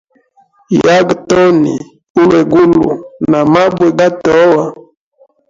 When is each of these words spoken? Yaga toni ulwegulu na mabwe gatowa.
Yaga 0.85 1.15
toni 1.29 1.73
ulwegulu 2.19 2.85
na 3.29 3.39
mabwe 3.51 3.87
gatowa. 3.99 4.65